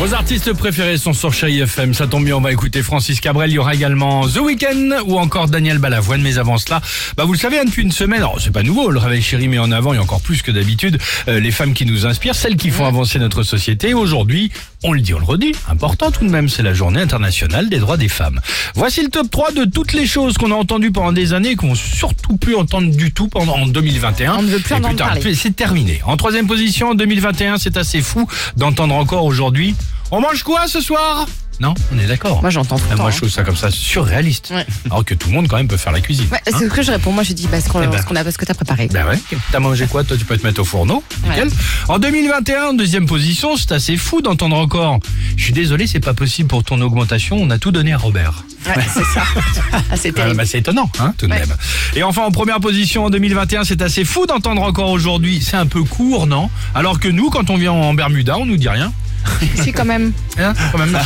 [0.00, 1.92] Vos artistes préférés sont sur Chéri FM.
[1.92, 3.50] Ça tombe bien, on va écouter Francis Cabrel.
[3.50, 6.22] Il y aura également The Weeknd ou encore Daniel Balavoine.
[6.22, 6.80] Mais avant cela,
[7.18, 9.46] bah vous le savez, hein, depuis une semaine, alors c'est pas nouveau, le réveil chéri
[9.48, 10.96] met en avant et encore plus que d'habitude
[11.28, 13.92] euh, les femmes qui nous inspirent, celles qui font avancer notre société.
[13.92, 14.50] Aujourd'hui,
[14.84, 17.78] on le dit, on le redit, important tout de même, c'est la journée internationale des
[17.78, 18.40] droits des femmes.
[18.74, 21.56] Voici le top 3 de toutes les choses qu'on a entendues pendant des années et
[21.56, 24.36] qu'on surtout plus entendre du tout pendant en 2021.
[24.38, 25.34] On ne veut plus en parler.
[25.34, 26.00] c'est terminé.
[26.06, 28.26] En troisième position, en 2021, c'est assez fou
[28.56, 29.74] d'entendre encore aujourd'hui.
[30.10, 31.26] On mange quoi ce soir?
[31.60, 32.40] Non, on est d'accord.
[32.40, 33.12] Moi, j'entends tout le Ah, temps, Moi, hein.
[33.12, 34.50] je trouve ça comme ça surréaliste.
[34.50, 34.64] Ouais.
[34.86, 36.24] Alors que tout le monde, quand même, peut faire la cuisine.
[36.32, 37.12] Ouais, Hein c'est ce que je réponds.
[37.12, 37.98] Moi, je dis bah, ce qu'on Eh ben.
[38.00, 38.88] ce qu'on a, ce que t'as préparé.
[38.90, 39.18] ben ouais.
[39.52, 41.04] T'as mangé quoi Toi, tu peux te mettre au fourneau.
[41.28, 41.50] Nickel.
[41.88, 45.00] En 2021, en deuxième position, c'est assez fou d'entendre encore.
[45.36, 47.36] Je suis désolé, c'est pas possible pour ton augmentation.
[47.38, 48.44] On a tout donné à Robert.
[48.66, 49.22] Ouais, c'est ça.
[49.92, 50.36] Ah, c'est Ah, terrible.
[50.38, 51.40] bah, c'est étonnant, hein, tout de Ouais.
[51.40, 51.54] même.
[51.94, 55.42] Et enfin, en première position en 2021, c'est assez fou d'entendre encore aujourd'hui.
[55.42, 56.48] C'est un peu court, non?
[56.74, 58.92] Alors que nous, quand on vient en Bermuda, on nous dit rien.
[59.62, 60.12] Si, quand même.
[60.38, 60.98] Hein, quand même.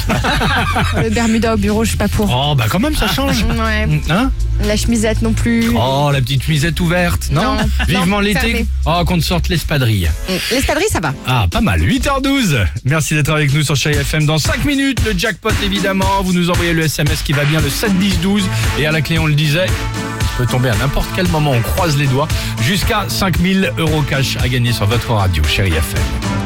[1.03, 2.31] Le Bermuda au bureau, je suis pas pour.
[2.31, 3.45] Oh, bah quand même, ça change.
[3.45, 3.89] Ouais.
[4.11, 4.31] Hein
[4.65, 5.71] La chemisette non plus.
[5.77, 7.57] Oh, la petite misette ouverte, non, Non,
[7.89, 8.67] Vivement non, l'été.
[8.87, 10.11] Oh, qu'on te sorte l'espadrille.
[10.29, 10.33] Mm.
[10.53, 11.15] L'espadrille, ça va.
[11.27, 11.81] Ah, pas mal.
[11.81, 12.65] 8h12.
[12.85, 14.27] Merci d'être avec nous sur Chéri FM.
[14.27, 16.23] Dans 5 minutes, le jackpot évidemment.
[16.23, 18.45] Vous nous envoyez le SMS qui va bien, le 7 10 12.
[18.79, 19.67] Et à la clé, on le disait,
[20.37, 21.53] peut tomber à n'importe quel moment.
[21.53, 22.29] On croise les doigts.
[22.63, 26.44] Jusqu'à 5000 euros cash à gagner sur votre radio, Chéri FM.